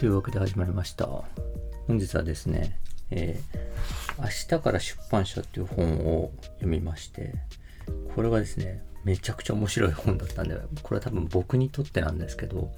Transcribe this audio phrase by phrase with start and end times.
[0.00, 1.06] というわけで始まりました。
[1.86, 2.78] 本日はですね、
[3.10, 4.28] えー、明
[4.58, 7.34] 日から出版社っていう本を読みまして、
[8.14, 12.72] これがですね、めちゃくちゃ面白い本だったんで、これは多分僕にとってなんですけど、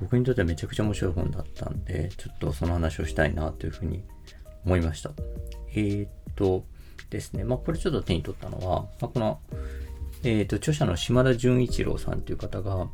[0.00, 4.04] 僕にとってはめちゃくちゃ面白い本だったんで、ちょっとその話をしたいなというふうに
[4.64, 5.10] 思いました。
[5.72, 6.64] えー、っと
[7.10, 9.40] ですね、まあこれちょっと手に取ったのは、まあ、この、
[10.22, 12.86] えー、っと、著者の島田純一郎さんという方が、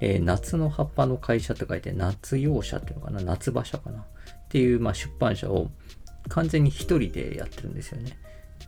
[0.00, 4.04] えー、夏の葉っぱの会社って書いて、夏用社っていうのかな、夏場社かなっ
[4.48, 5.70] ていう、まあ、出版社を
[6.28, 8.18] 完全に一人でやってるんですよね。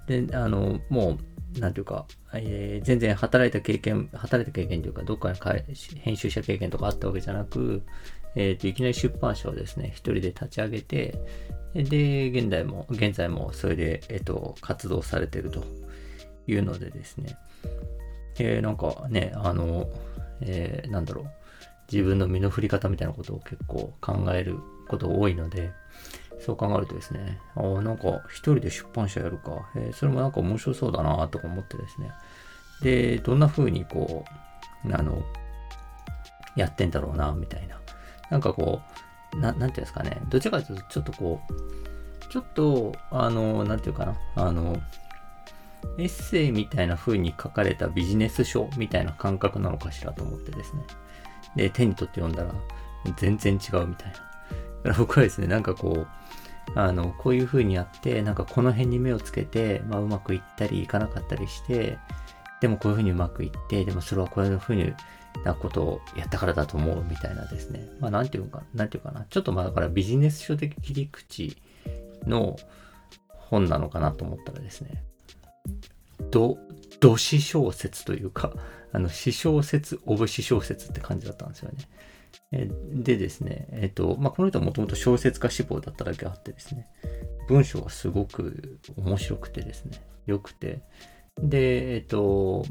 [0.06, 1.18] で、あの、も
[1.56, 5.38] う、なんていうか、えー、全然働いた経験、働いた経験というか、どっかに
[6.00, 7.82] 編集者経験とかあったわけじゃなく、
[8.34, 11.18] えっ、ー、と、いきなり出版社をですね、一人で立ち上げて、
[11.74, 15.64] で、現在も、現在もそれで、えっ、ー、と、活動されてると
[16.46, 17.36] いうのでですね、
[18.38, 19.88] えー、なんかね、あの、
[20.42, 21.26] えー、なんだろう、
[21.90, 25.72] 自分の身の振り方みたいなことを結構考えること多いので、
[26.40, 32.10] そう考えるとですね、ああなんか一人で出版社やるか、えー、それもなんか面白そうだなとか思ってですね、
[32.82, 34.24] で、どんな風にこ
[34.84, 35.22] う、あの、
[36.56, 37.78] やってんだろうな、みたいな。
[38.30, 38.80] なんかこ
[39.34, 44.80] う、ななんていうんですかね、どちらかというとちょっとこう、ちょっと、あの、なんていうかな、あの、
[45.98, 50.82] エッセイみたいな風に書かれたビジネス書みたいな感覚なのかしらと思ってですね。
[51.56, 52.54] で、手に取って読んだら
[53.16, 54.12] 全然違うみたい
[54.84, 54.94] な。
[54.98, 61.98] 僕はですね、なんかこう、あの、こういう風にやって、なんかこの辺に目をつけて、まあうまくいったりいかなかったりして、
[62.60, 64.92] でもこういう風にうまくいって、でもそれはこういう風に
[65.44, 67.88] なことをやったからだと思うみたいなですね。
[68.00, 69.26] まあなんていうか、なんていうかな。
[69.28, 71.56] ちょっとまあだからビジネス書的切り口
[72.26, 72.56] の
[73.28, 75.04] 本なのかなと思ったらですね。
[76.30, 76.58] ど、
[77.00, 78.52] ど詩小説というか、
[78.92, 81.88] あの、詩小説、オブ詩小説って感じだったんですよね。
[82.92, 86.86] でですね、えっ、と、まあ、この人はもともと小説家志望だっただけあってですね、
[87.48, 90.82] 文章がすごく面白くてですね、良くて、
[91.38, 92.64] で、えっ、と、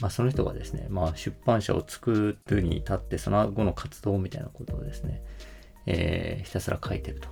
[0.00, 5.22] まあ、その人がですね、まあ、出版社を作るに至って、その後の活動みたいなことをですね、
[5.86, 7.28] えー、ひたすら書いてると。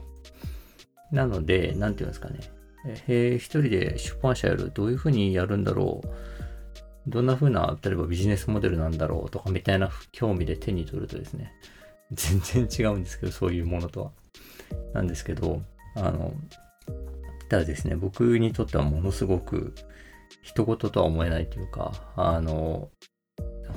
[1.13, 2.41] なので、なんていうんですかね、
[2.85, 6.09] えー、一人で出版社やる、どういうふうにやるんだろう、
[7.07, 11.53] どんなふうな、例えばビジネスモデルなんだろうとかみたいな興味で手に取るとですね、
[12.13, 14.13] 全然違うんですけど、そういうものとは。
[14.95, 15.63] なんですけど、
[15.97, 16.33] あの、
[17.49, 19.75] ただですね、僕にとってはものすごく
[20.43, 22.91] 人事とは思えないというか、あの、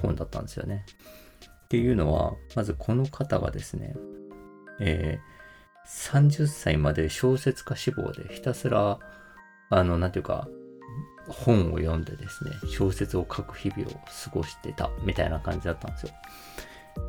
[0.01, 0.85] 本だったんですよね。
[1.65, 3.95] っていうのは、まずこの方がですね、
[4.79, 5.32] えー
[5.87, 8.99] 30歳まで小説家志望でひたすら、
[9.69, 10.47] あの、なんていうか、
[11.27, 16.13] 本を読んでですね、小説を書く日々を過ごしてたみたいな感じだったんですよ。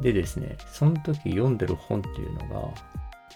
[0.01, 2.75] でですね、その時読んでる本っていうのが、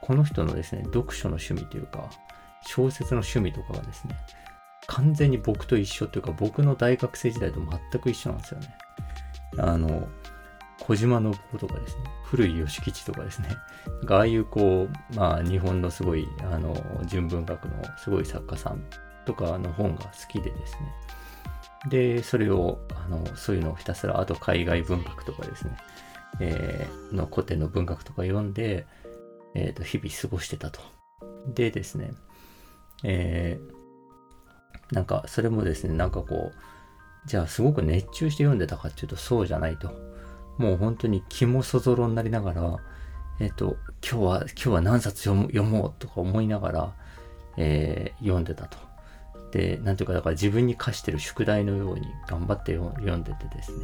[0.01, 2.09] この人のですね、読書の趣味というか、
[2.63, 4.17] 小説の趣味とかがですね、
[4.87, 8.75] 完全に僕と一緒というか、僕の大学生時代と全く一緒なんですよね。
[9.59, 10.09] あの、
[10.81, 13.49] 小島信夫とかですね、古い吉吉とかですね、
[14.09, 16.75] ああいうこう、まあ日本のすごい、あの、
[17.07, 18.83] 純文学のすごい作家さん
[19.25, 20.93] とかの本が好きでですね、
[21.89, 25.77] で、それを、あの、そういうのをひたすら、あと海外文学とかですね、
[26.41, 28.87] えー、の古典の文学とか読んで、
[29.55, 30.81] えっ、ー、と、日々過ごしてたと。
[31.47, 32.13] でですね、
[33.05, 39.93] えー、なんか、それもですね、なんかこう、じゃあすごく熱中して読んでたかっていうとそうじゃないと。
[40.59, 42.77] もう本当に気もそぞろになりながら、
[43.41, 46.95] えっ、と、今日は、今日は何冊読読もうとか思いながら、
[47.57, 48.77] えー、読んでたと。
[49.53, 53.79] で、なんていうか、だから自分に課してる宿題のように頑張って読んでてですね。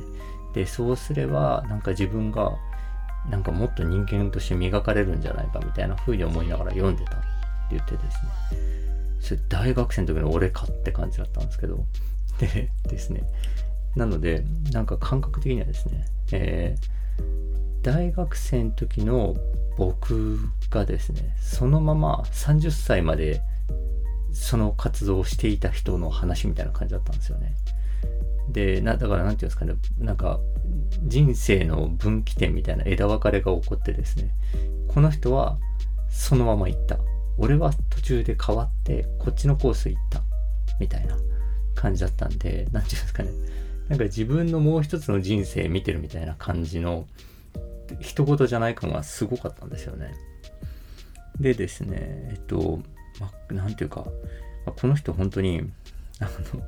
[0.55, 2.53] で、そうすれば、なんか自分が、
[3.31, 7.25] なんかもっと人間として磨かれるんじゃないかみたいな風に思いながら読んでたって
[7.71, 8.31] 言ってですね。
[9.21, 11.85] それ大学生の時の俺かって感じだったんですけど。
[12.39, 13.23] でですね。
[13.97, 19.35] なので、なんか感覚的にはですね、えー、大学生の時の
[19.77, 20.39] 僕
[20.71, 23.43] がですね、そのまま30歳まで
[24.33, 27.55] その活動をしていた人の話みたいな感じだったんですよね。
[28.49, 30.39] で、なだからなんていうんですかね、なんか
[31.03, 34.31] 人生の分岐点みたいな枝分かれが起こってですね、
[34.89, 35.59] この人は
[36.09, 36.99] そのまま行った。
[37.37, 40.23] 俺は途中で変わってこっちのコース行った。
[40.79, 41.17] みたいな
[41.75, 43.31] 感じだったんで、なんていうんですかね。
[43.89, 47.07] なんか自分のもう一つの人生見てるみたいな感じの
[48.01, 50.15] 一言じゃない感がすごかったんですよね。
[51.39, 51.99] でですね、
[52.31, 52.81] えっと、
[53.21, 54.07] まあ、なんていうか、
[54.67, 55.71] ま、この人本当に、
[56.21, 56.61] あの、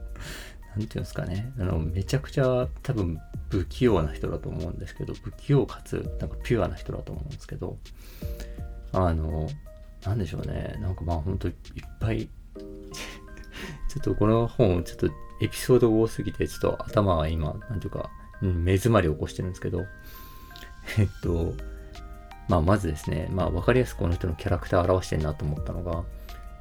[0.76, 7.78] なんていうんですかね、あの、めちゃくちゃ多分不器用な人だと思うんですけど、不器用かつ、なんかピュアな人だと思うんですけど、
[8.92, 9.48] あの、
[10.04, 10.76] なんでしょうね。
[10.80, 11.54] なんかまあ本当いっ
[11.98, 12.28] ぱい
[13.88, 15.10] ちょっとこの本を、ちょっと
[15.40, 18.10] エピソード多すぎて、ちょっと頭が今、なんていうか、
[18.40, 19.84] 目詰まりを起こしてるんですけど、
[20.98, 21.54] えっと、
[22.48, 26.04] まあまずですね、まあわかりやすくこの人のキャラクターを表してるなと思ったのが、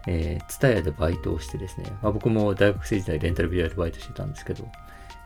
[0.08, 4.68] えー、ツタヤでバイトをしてですね、まあ、僕も大学生時代レンタルビデオでバイトしてたんですけど、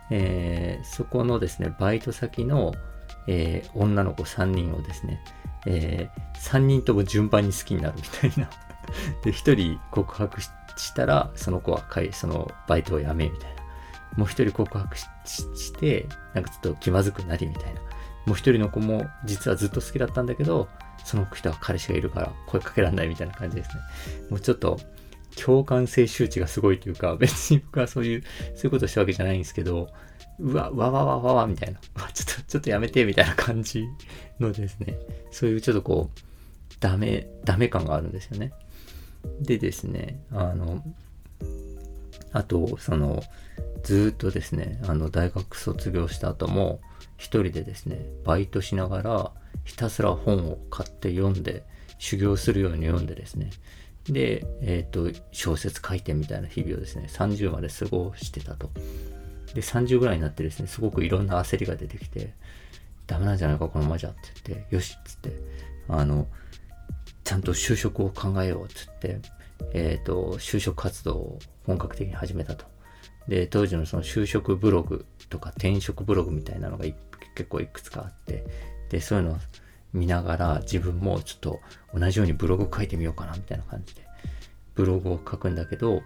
[0.10, 2.74] えー、そこのですね、バイト先の、
[3.28, 5.22] えー、女の子3人をですね、
[5.66, 8.50] えー、3人とも順番に好きになるみたいな。
[9.24, 13.60] で、1人告白ししたら、その子はそのバイトを辞めみたいな。
[14.18, 17.82] もう1人告白して、なんかちょっと気まずくなりみたいな。
[17.82, 17.88] も
[18.28, 20.68] う1人の子も実はずっと好きだったんだけど、
[21.04, 23.82] その人は彼氏がいるから声かけられないみたいな感じですね。
[24.30, 24.80] もうちょっと
[25.36, 28.24] 共感性周知がすごいというか、別に僕はそういう、
[28.56, 29.90] そういうことしたわけじゃないんですけど、
[30.40, 31.80] うわ、わわわわわみたいな、
[32.14, 33.86] ちょっと、ちょっとやめてみたいな感じ
[34.40, 34.98] のですね、
[35.32, 36.20] そういうちょっとこう、
[36.80, 38.52] ダメ、ダメ感があるんですよね。
[39.42, 40.84] でですね、あの、
[42.32, 43.24] あと、その、
[43.84, 46.82] ずっとですね、あの、大学卒業した後も、
[47.18, 49.32] 一人でですね、バイトしながら、
[49.66, 51.64] ひたすら本を買って読んで、
[51.98, 53.50] 修行するように読んでですね、
[54.06, 58.70] で、えっ、ー、と、小説書いてみたいな日々をですね、30まで過ごしてたと。
[59.54, 62.34] で、30ぐらいになってですね、すごくいろんな焦りが出てきて、
[63.06, 65.32] ダメなんじゃないか、このままじゃって言って、よしっつって、
[65.88, 66.28] あの、
[67.30, 69.20] ちゃんと就職を考えようっつって、
[69.72, 72.66] えっ、ー、と、就職活動を本格的に始めたと。
[73.28, 76.86] で、当時のその就職ブログとか転職ブログみたいなのが
[77.36, 78.44] 結構いくつかあって、
[78.90, 79.38] で、そういうのを
[79.94, 81.60] 見ながら自分もちょっと
[81.94, 84.02] 同じようにブログ書いてみようかなみたいな感じで、
[84.74, 86.02] ブログを書くんだけど、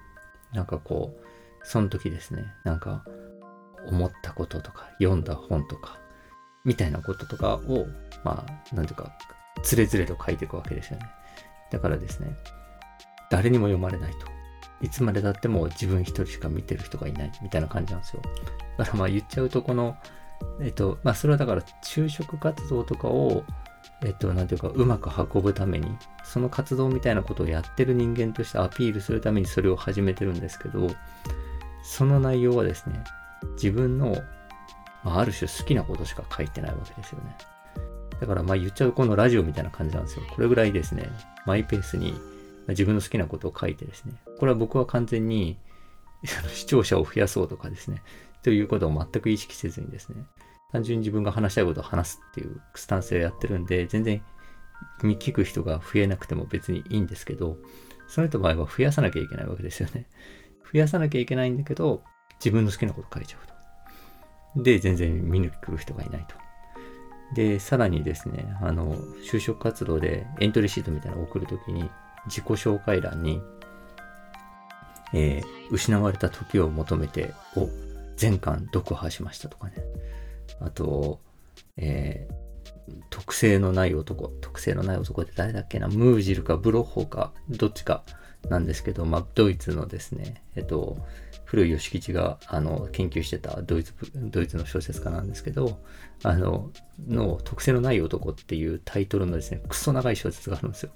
[0.51, 1.25] なんかこう、
[1.65, 3.05] その時ですね、なんか
[3.87, 6.01] 思ったこととか、読んだ本とか、
[6.65, 7.87] みたいなこととかを、
[8.25, 9.13] まあ、なんていうか、
[9.61, 11.05] つれづれと書いていくわけですよね。
[11.71, 12.35] だからですね、
[13.29, 14.33] 誰にも読まれないと。
[14.81, 18.21] いつまでたっても自分一人しか見てる人がいないみたいな感じなんですよ。
[18.77, 19.95] だからまあ言っちゃうと、この、
[20.59, 23.43] えっと、まあそれはだから就職活動とかを、
[24.03, 30.87] えっと、なんていうか、うまく運ぶために、その活動みたいなことをやってる人間としてアピールするためにそれを始めてるんですけど、
[31.83, 33.03] その内容はですね、
[33.55, 34.17] 自分の、
[35.03, 37.35] まあ、ある種好きなことしか書いてないわけですよね。
[38.23, 40.23] だからまあ言っちゃうとこのラジオみたいな感じなんですよ。
[40.33, 41.09] これぐらいですね、
[41.45, 42.13] マイペースに
[42.69, 45.57] 自分の好きなことを書いてですね、これは僕は完全に
[46.53, 48.01] 視聴者を増やそうとかですね、
[48.41, 50.23] ということを全く意識せずにですね、
[50.71, 54.21] 単純に自分が話したいことを話すっていうスタンスでやってるんで、全然
[55.01, 57.57] 聞く人が増えなくても別にいいんですけど、
[58.07, 60.07] その人の場合は増やさなきゃいけないわけですよね。
[60.71, 62.03] 増やさなきゃいけないんだけど、
[62.39, 64.63] 自分の好きなこと書いちゃうと。
[64.63, 66.42] で、全然見に来る人がいないと。
[67.33, 68.95] で、さらにですね、あの、
[69.29, 71.89] 就職活動でエントリーシートみたいなのを送るときに、
[72.25, 73.41] 自己紹介欄に、
[75.13, 77.69] えー、失われた時を求めてを
[78.15, 79.73] 全巻読破しましたとかね。
[80.59, 81.19] あと、
[81.77, 82.33] えー、
[83.09, 88.03] 特性のない男、特性のない男って誰だっけな、ムージルかブロッホか、どっちか
[88.49, 90.97] なんですけど、まあ、ドイツのですね、えっと、
[91.53, 95.77] 古い吉吉があの研究してたドイツドイツの小説家なんですけど、
[96.23, 96.71] あの、
[97.07, 100.89] の特性のない男っていうタイトルのですね、クソ長い小説があるんですよ。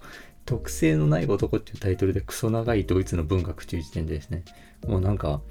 [0.47, 4.45] 特性のない男っていうタイトルでクソ長いドイツの文学という時点でですね、
[4.87, 5.41] もうなんか、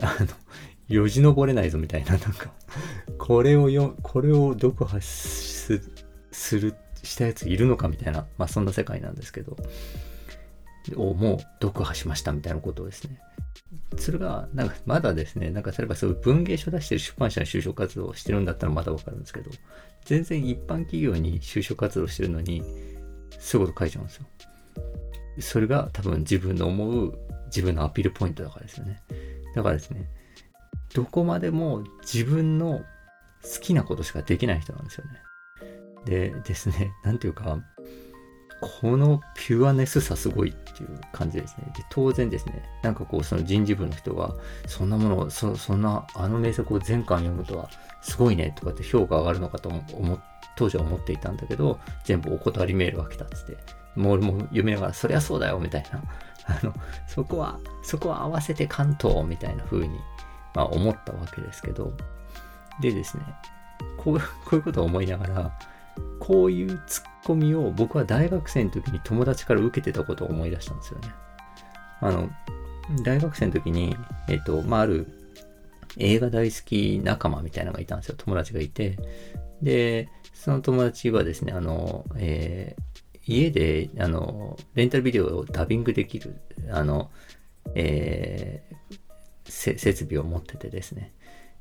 [0.00, 0.26] あの、
[0.88, 2.50] よじ登れないぞみたいな、なんか、
[3.18, 5.74] これをよ、これを読破す
[6.58, 9.58] る、したやついるのかみたいな、まあそんな世界なんですけど、
[10.96, 13.20] をもう読破しましたみたいなことをですね。
[13.96, 19.50] それが、なんかまだですね、なんか例えばそういう文芸書出してる出版社の就職活動をしてるんだったらまだわかるんですけど、
[20.04, 22.62] 全然一般企業に就職活動してるのに、
[23.38, 24.26] そういうこと書いちゃうんですよ。
[25.40, 29.02] それが多分自分の思う自分のアピールポイントだからですよね。
[29.54, 30.08] だからですね、
[30.94, 32.80] どこまでも自分の
[33.42, 35.10] 好きなことしかできない人なんですよね。
[36.04, 37.58] でですね、なんていうか、
[38.60, 41.64] このピュアネスさすごいっていう感じですね。
[41.76, 44.34] で、当然ですね、なんかこう、その人事部の人が、
[44.66, 47.68] そんなものをそ、そんな、あの名作を全巻読むとは、
[48.02, 50.18] すごいねとかって評価上がるのかと思、
[50.56, 53.56] 当時は思っていたんだけど、全部お断りメールが来たっつって、
[53.94, 56.02] もう俺も読みながら、そりゃそうだよ、みたいな。
[56.46, 56.74] あの、
[57.06, 60.00] そこは、そこは合わせて関東みたいな風に、
[60.54, 61.92] まあ思ったわけですけど、
[62.80, 63.22] でですね、
[63.96, 65.58] こうこういうことを思いながら、
[66.20, 71.08] こういうツッコミを僕は大学生の時に友達から受けてたことを思い出したんですよね。
[72.00, 72.30] あの、
[73.04, 73.96] 大学生の時に、
[74.28, 75.06] えっ、と、まあ、ある
[75.96, 78.14] 映画大好き仲間みたいなのがいたんですよ。
[78.16, 78.98] 友達がいて。
[79.62, 86.36] で、その友達はですね、あの、えー、家で、あの、レンタルビデオをダビングできる、
[86.70, 87.10] あの、
[87.74, 91.12] えー、設備を持っててですね。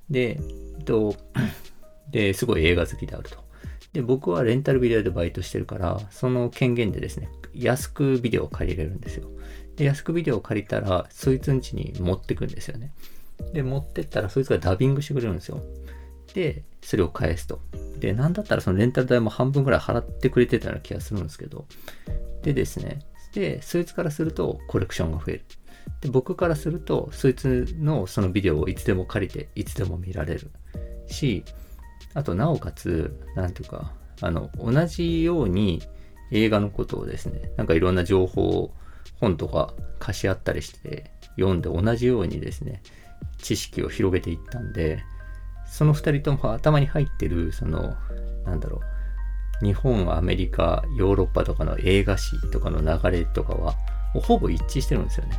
[0.09, 0.39] で、
[0.79, 1.15] えっと、
[2.11, 3.46] で、すごい映画好きであると。
[3.93, 9.29] で、僕はレンタルビデオでバイトしてるから、その権限でですね、安くビデオを借りれるんですよ。
[9.75, 12.93] で、安くビデオを借りたら、そいつん家に持ってくんですよね。
[13.53, 15.61] で、持ってったら、そいつがダビングしてくれるんですよ。
[16.33, 17.61] で、それを返すと。
[17.99, 21.65] で、なんだったらそのレンタル代も半分ぐらい払ってくれてたような気がするんですけど。
[22.43, 22.99] でですね、
[23.33, 25.45] で、そいつからするとコレクションが増える。
[26.01, 30.51] で、僕からすると、そいつのそのビデオをいつでも借りて、いつでも見られる
[31.07, 31.43] し、
[32.17, 35.83] あと、なおかつ、なんていうか、あの、同じように
[36.31, 38.73] 映画のことをですね、なんかいろんな情報を
[39.19, 42.81] 本とか貸し合ったりして読んで同じようにですね、
[43.37, 45.03] 知識を広げていったんで、
[45.67, 47.95] その二人とも頭に入ってる、その、
[48.45, 48.81] なんだろ
[49.61, 53.75] う、日本、アメリカ、ヨーロッパとかの映画史とかの流れとかは、
[54.15, 55.37] ほぼ一致してるんですよね。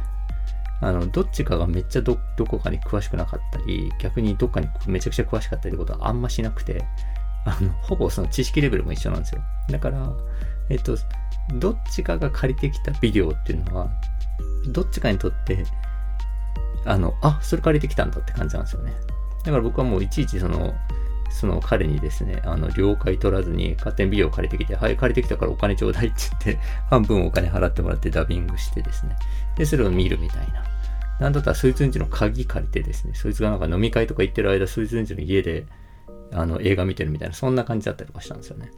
[0.81, 6.85] あの、どっちかがめっちゃど、どこかに詳しくなかったり、逆にどっかにめちゃくちゃ詳しかったりってことはあんましなくて、
[7.45, 9.43] あの、ほぼその知識レベルも一緒なんですよ。
[9.71, 10.13] だから、
[10.69, 10.97] えっと、
[11.55, 13.89] どっちかが借りてきたビデオっていうのは、
[14.69, 15.65] どっちかにとって、
[16.85, 18.93] あの、あ、それ借りてきたんだって感じなんですよね。
[19.45, 20.75] だから僕はもういちいちその、
[21.31, 29.17] その彼にですね、あの、了解取らずに勝手にビデオ借りてきて、はい、借りてきたからお金ちょうだいって言って、半分お金払ってもらってダビングしてですね。
[29.57, 30.65] で、それを見るみたいな。
[31.21, 35.67] なんだったらそいつんちの鍵借りてですね、そいつがなんか飲み会とか行ってる間、そいつんちの家で、
[36.33, 38.71] あの、映画見てるみたいな、そんな感じだったりとかしたんですよね。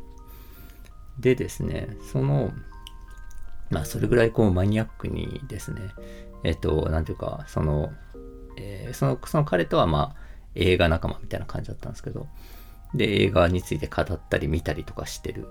[1.18, 2.52] でですね、その、
[3.70, 5.80] まあ、それぐらいこうマニアックにですね、
[6.42, 7.92] えっと、なんていうか、その、
[8.56, 10.20] えー、その、その彼とはまあ、
[10.54, 12.26] 映画仲間みたいな感じだったんですけど、
[12.94, 15.46] で、映画について語ったり見たりとかしてる、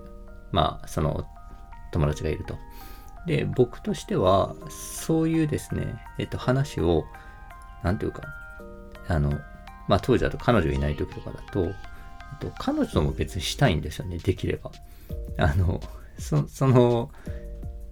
[0.52, 1.26] まあ、その、
[1.92, 2.58] 友達がいると。
[3.26, 7.06] で、僕としては、そういうですね、えっと、話を、
[7.84, 8.24] なんていうか、
[9.08, 9.32] あの、
[9.88, 11.74] まあ、当時だと彼女いない時とかだと、えっ
[12.40, 14.72] と、彼女も別にしたいんですよね、できれば。
[15.38, 15.82] あの、
[16.18, 17.12] そその、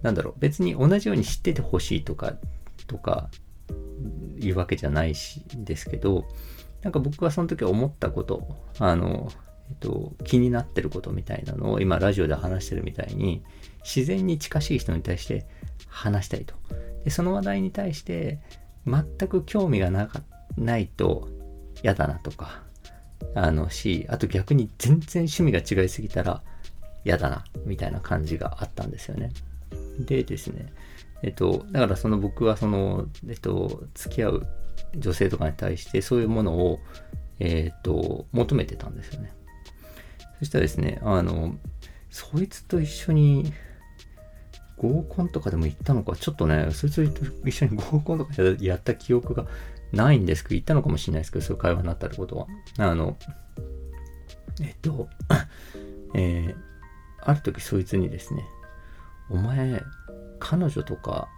[0.02, 2.34] なんだろう、別に同じように知っててほしいとか、
[2.86, 3.30] とか、
[4.40, 6.24] いうわけじゃないし、ですけど、
[6.82, 9.30] なんか僕はその時思ったこと、あの、
[9.72, 13.42] っと、気になってることみたいなのを今ラジオで話してるみたいに、
[13.82, 15.46] 自然に近しい人に対して
[15.88, 16.54] 話したいと。
[17.04, 18.40] で、その話題に対して
[18.86, 20.10] 全く興味がな
[20.56, 21.28] ないと
[21.82, 22.62] 嫌だなとか、
[23.34, 26.42] あのし、あと逆に全然趣味が違いすぎたら
[27.04, 29.30] 嫌だな、みたいな感じがあったんですよね。
[30.00, 30.72] でですね、
[31.22, 34.46] えっと、だからその僕はその、えっと、付き合う
[34.96, 36.78] 女性とかに対してそういうものを、
[37.40, 39.32] えっと、求めてたんですよね。
[40.38, 41.56] そしたらですね、あの、
[42.10, 43.52] そいつと一緒に
[44.76, 49.46] 合コンとかでも行ったのか、ちょっとね、そいつと一緒に 合コンとかやった記憶が
[49.92, 52.46] ないんですけど、行ったのかもしれないですけど、そういう会話になったってことは。
[52.78, 53.16] あの、
[54.60, 55.08] えっと、
[56.14, 56.56] えー、
[57.20, 58.44] ある時そいつにですね、
[59.30, 59.82] お前、
[60.38, 61.28] 彼女とか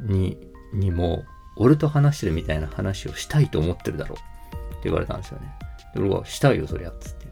[0.00, 0.38] に、
[0.72, 1.24] にも、
[1.56, 4.20] 俺と話してるみたいな話をしたいと思ってるだろうっ
[4.76, 5.52] て言われたんですよね。
[5.94, 7.31] で、俺は、したいよ、そりゃ、つって言っ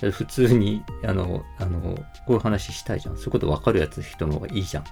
[0.00, 3.16] 普通に、あの、あの、こういう話したいじゃん。
[3.16, 4.82] そういうこと分かるやつ人の方がいいじゃん。
[4.82, 4.86] っ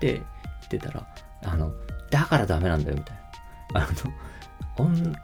[0.00, 1.06] て言ってたら、
[1.44, 1.72] あの、
[2.10, 3.16] だからダメなんだよ、みたい
[3.74, 3.82] な。
[3.82, 3.88] あ
[4.78, 5.14] の、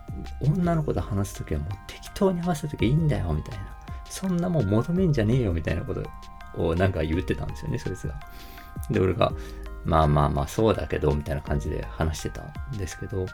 [0.40, 3.64] 女の子と話すときはもう適当に話すときはいいんだよ、みたいな。
[4.08, 6.02] そんなもん求めんじゃねえよ、みたいなこと
[6.56, 8.14] をなんか言ってたんですよね、そいつが。
[8.90, 9.32] で、俺が、
[9.84, 13.26] まあまあまあそうだけど、みたいな感じで話してたんですけど、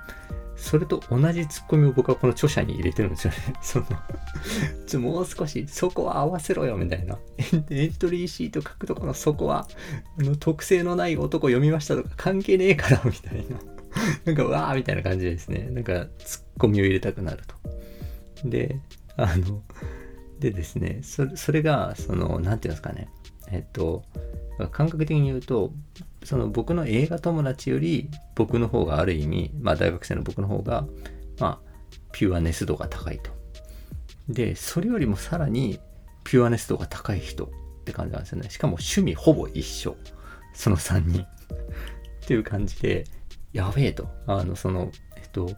[0.56, 3.38] それと同じツッコミを僕はこの著者に入れてるんですよね。
[3.62, 3.86] その
[4.86, 7.18] ちょ、もう少しそこは合わせろよ、みたいな。
[7.70, 9.66] エントリーシート書くとこのそこは、
[10.18, 13.58] あの、特性のない男読みましたとか関係ねえから、みたいな。
[14.24, 15.68] なんか、わーみたいな感じですね。
[15.70, 18.48] なんか、ツッコミを入れたくなると。
[18.48, 18.80] で、
[19.16, 19.62] あの、
[20.38, 23.08] でですね、それそれが、その、なんていうんですかね。
[23.50, 24.04] えっと、
[24.70, 25.72] 感覚的に言うと、
[26.24, 30.86] その僕の映画友達より僕の方がある意味、まあ大学生の僕の方が、
[31.38, 31.70] まあ、
[32.12, 33.30] ピュアネス度が高いと。
[34.28, 35.80] で、それよりもさらに
[36.24, 37.48] ピュアネス度が高い人っ
[37.84, 38.50] て感じなんですよね。
[38.50, 39.96] しかも趣味ほぼ一緒。
[40.54, 41.22] その3人。
[42.22, 43.04] っていう感じで、
[43.52, 44.08] やべえと。
[44.26, 45.50] あの、その、えっと、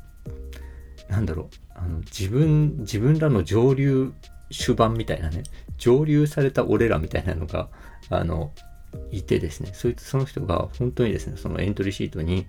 [1.09, 1.49] なんだろう。
[1.75, 4.12] あの、自分、自分らの上流
[4.50, 5.42] 主版みたいなね、
[5.76, 7.69] 上流された俺らみたいなのが、
[8.09, 8.52] あの、
[9.11, 12.46] いてですね、そいつ、その人が本当にですね、そのエントリーシートに、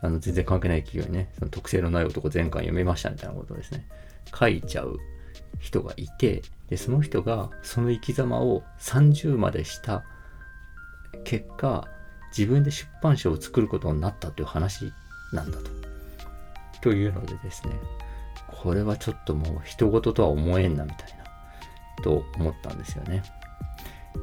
[0.00, 3.86] あの、全然関係ない企業にね、その特性のない男全巻読めましたみたいなことをですね、
[4.38, 4.98] 書いちゃう
[5.58, 10.04] 人がいて、で、その人がその生き様を30までした
[11.24, 11.86] 結果、
[12.36, 14.92] 自分で出版社を作ることになったという話
[15.32, 15.70] なんだと。
[16.80, 17.74] というのでですね、
[18.48, 21.24] これはちょっともう人事とは思えんなみたいな、
[22.02, 23.22] と思ったんですよね。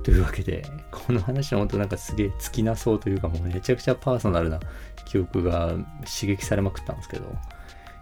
[0.03, 4.60] というわけで、この話は本当なんかすげえ尽きなそうというかもうめちゃくちゃパーソナルな
[5.05, 7.36] 記憶が刺激されまくったんですけど、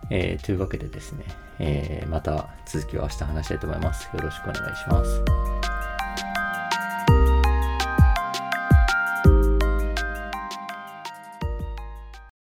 [0.09, 1.25] えー、というわけでですね、
[1.59, 4.09] えー、また続きを明日話したいと思います。
[4.13, 5.68] よろしくお願いします。